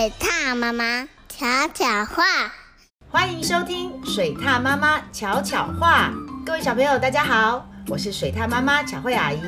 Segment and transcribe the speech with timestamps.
[0.00, 2.24] 水獭妈妈巧巧话，
[3.10, 6.10] 欢迎收听水獭妈妈巧巧话。
[6.42, 9.42] 各位小朋友，大家好，我是水獭妈妈巧慧阿姨。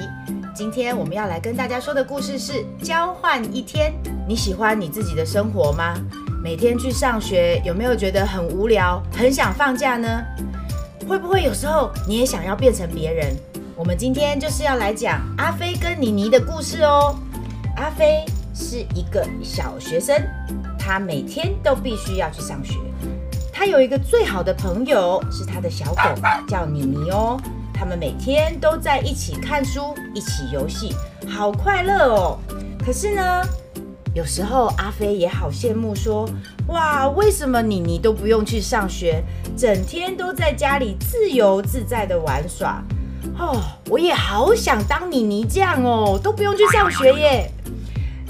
[0.54, 3.94] 今天我们要来跟大家说的故事是交换一天。
[4.28, 5.94] 你喜欢你自己的生活吗？
[6.44, 10.22] 每天去上学，有没有觉得很无聊，很想放假呢？
[11.08, 13.34] 会不会有时候你也想要变成别人？
[13.74, 17.19] 我们今天就是要来讲阿飞跟妮妮的故事哦。
[17.78, 18.23] 阿飞
[18.55, 20.20] 是一个小学生，
[20.79, 22.78] 他每天都必须要去上学。
[23.52, 27.41] 他有一个最好的朋友，是他的小狗，叫妮妮哦。
[27.73, 30.95] 他们每天都在一起看书，一起游戏，
[31.28, 32.38] 好快乐哦。
[32.84, 33.42] 可是呢，
[34.15, 36.28] 有时候阿飞也好羡慕，说：
[36.69, 39.23] 哇，为什么妮妮都不用去上学，
[39.56, 42.83] 整天都在家里自由自在的玩耍？
[43.39, 47.50] 哦，我也好想当妮妮这样哦，都不用去上学耶。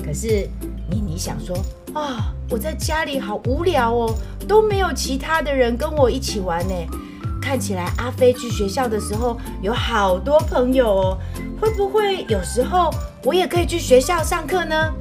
[0.05, 0.49] 可是
[0.91, 1.57] 妮妮想说
[1.95, 4.15] 啊，我在家里好无聊哦，
[4.49, 6.75] 都没有其他的人跟我一起玩呢。
[7.41, 11.19] 看起来阿飞去学校的时候有好多朋友哦，
[11.61, 12.89] 会不会有时候
[13.25, 14.93] 我也可以去学校上课呢？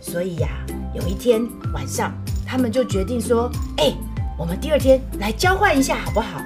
[0.00, 0.48] 所以呀，
[0.94, 2.12] 有一天晚上，
[2.46, 3.92] 他们就决定说，哎，
[4.38, 6.42] 我们第二天来交换一下好不好？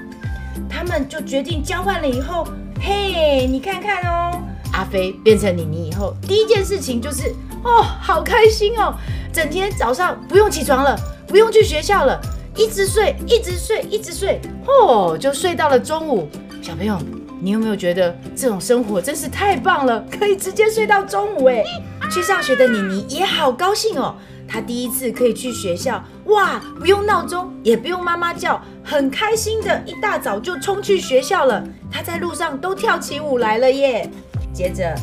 [0.69, 2.47] 他们就决定交换了以后。
[2.81, 4.41] 嘿，你看看哦，
[4.73, 7.35] 阿飞变成妮妮以后，第一件事情就是
[7.65, 8.95] 哦，好开心哦，
[9.33, 12.21] 整天早上不用起床了，不用去学校了，
[12.57, 16.29] 一直睡，一直睡，一直睡，哦，就睡到了中午。
[16.63, 16.99] 小朋友，
[17.41, 20.05] 你有没有觉得这种生活真是太棒了？
[20.19, 21.63] 可以直接睡到中午哎！
[22.11, 24.15] 去上学的妮妮也好高兴哦。
[24.49, 26.61] 她第一次可以去学校，哇！
[26.79, 31.63] 不用闹钟，也不用妈妈叫，很开心的，一大早就冲去学校了。
[31.91, 34.09] 她在路上都跳起舞来了耶。
[34.53, 34.95] 接着，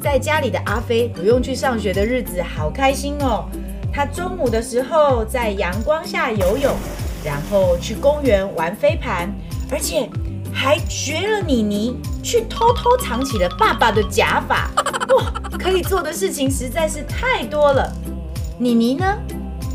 [0.00, 3.44] 在家里的阿飞不用去上学的日子，好开心哦。
[3.92, 6.74] 他中午的时候在阳光下游泳，
[7.22, 9.30] 然后去公园玩飞盘，
[9.70, 10.08] 而且
[10.52, 14.70] 还学了妮妮，去偷偷藏起了爸爸的假发。
[15.14, 17.92] 哇，可以做的事情实在是太多了。
[18.58, 19.04] 妮妮呢？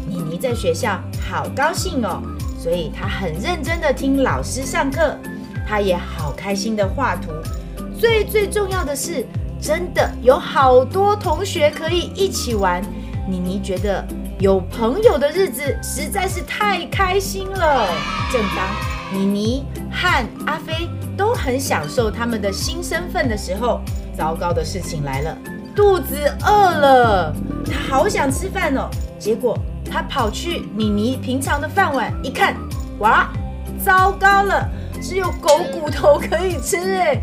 [0.07, 0.99] 妮妮在学校
[1.29, 2.22] 好高兴哦，
[2.57, 5.16] 所以她很认真的听老师上课，
[5.67, 7.31] 她也好开心的画图。
[7.99, 9.25] 最最重要的是，
[9.65, 12.83] 真的有好多同学可以一起玩。
[13.27, 14.05] 妮妮觉得
[14.37, 17.87] 有朋友的日子实在是太开心了。
[18.31, 18.63] 正当
[19.11, 20.87] 妮妮和阿飞
[21.17, 23.81] 都很享受他们的新身份的时候，
[24.15, 25.35] 糟糕的事情来了。
[25.75, 26.15] 肚子
[26.45, 28.87] 饿了，他好想吃饭哦。
[29.17, 29.57] 结果
[29.91, 32.55] 他跑去妮妮平常的饭碗一看，
[32.99, 33.33] 哇，
[33.83, 34.69] 糟糕了，
[35.01, 37.19] 只有狗骨头可以吃哎。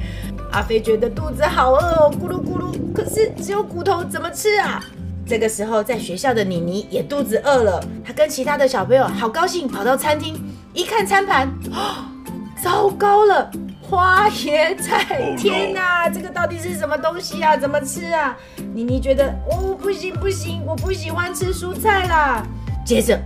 [0.53, 4.83] 阿飞觉得肚子好饿哦，咕噜咕噜，可是只有骨头怎么吃啊？
[5.27, 10.39] 这个时候在学校的妮妮也肚子饿了，她跟其他的小朋友好高兴，跑到餐厅
[10.75, 12.05] 一看餐盘，哦，
[12.63, 13.51] 糟糕了。
[13.81, 17.55] 花椰菜，天哪，这个到底是什么东西啊？
[17.55, 18.35] 怎么吃啊？
[18.75, 22.43] 妮妮觉得哦，不行不行，我不喜欢吃蔬菜啦。
[22.87, 23.21] 接着，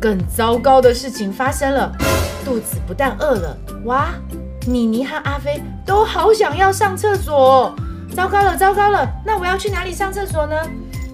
[0.00, 1.92] 更糟糕的事情发生了，
[2.44, 4.08] 肚子不但饿了，哇，
[4.68, 7.74] 妮妮和阿飞都好想要上厕所。
[8.14, 10.56] 糟糕了，糟糕了，那我要去哪里上厕所呢？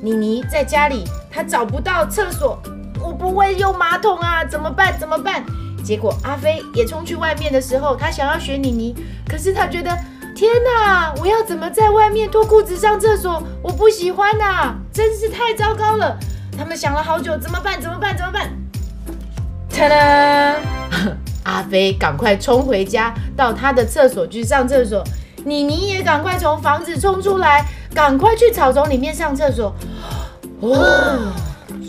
[0.01, 2.59] 妮妮在家里，她找不到厕所，
[3.01, 4.99] 我不会用马桶啊，怎么办？
[4.99, 5.45] 怎么办？
[5.85, 8.95] 结果阿飞也冲去外面的时候，他想要学妮妮，
[9.29, 9.91] 可是他觉得
[10.35, 13.43] 天哪，我要怎么在外面脱裤子上厕所？
[13.63, 16.19] 我不喜欢呐，真是太糟糕了。
[16.57, 17.79] 他们想了好久，怎么办？
[17.81, 18.17] 怎么办？
[18.17, 18.51] 怎么办？
[21.45, 25.03] 阿飞赶快冲回家，到他的厕所去上厕所。
[25.45, 29.75] 妮妮也赶快从房子冲出来，赶快去草丛里面上厕所。
[30.61, 31.33] 哦，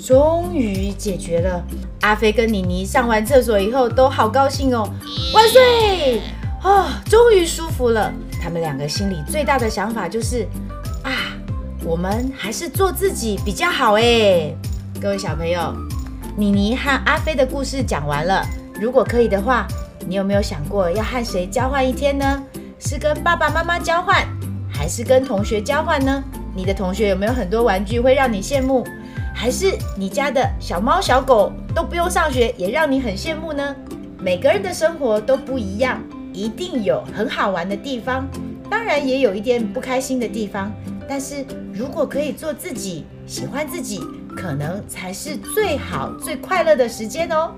[0.05, 1.63] 终于解决了。
[2.01, 4.87] 阿飞跟妮妮上完厕所以后都好高兴哦，
[5.33, 6.21] 万岁！
[6.61, 8.13] 哦，终于舒服了。
[8.41, 10.45] 他们两个心里最大的想法就是
[11.01, 11.33] 啊，
[11.83, 14.53] 我们还是做自己比较好哎。
[15.01, 15.73] 各位小朋友，
[16.35, 18.45] 妮妮和阿飞的故事讲完了。
[18.79, 19.65] 如果可以的话，
[20.05, 22.43] 你有没有想过要和谁交换一天呢？
[22.77, 24.27] 是跟爸爸妈妈交换，
[24.69, 26.23] 还是跟同学交换呢？
[26.53, 28.85] 你的同学有没有很多玩具会让你羡慕？
[29.33, 33.75] 还是你家的小猫小狗都不用上学，也让你很羡慕呢？
[34.19, 36.01] 每个人的生活都不一样，
[36.33, 38.27] 一定有很好玩的地方，
[38.69, 40.71] 当然也有一点不开心的地方。
[41.07, 44.01] 但是如果可以做自己，喜欢自己，
[44.35, 47.51] 可能才是最好最快乐的时间哦。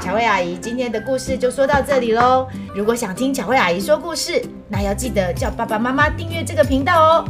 [0.00, 2.48] 巧慧阿姨今天的故事就说到这里喽。
[2.74, 7.24] 如果想听巧慧阿姨说故事，那要记得叫爸爸妈妈订阅这个频道哦。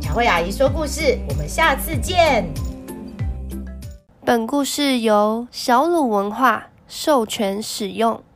[0.00, 2.46] 巧慧阿姨说故事，我们下次见。
[4.24, 8.20] 本故事由小鲁文化授权使用。